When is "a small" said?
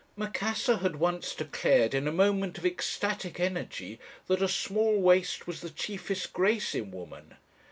4.41-4.99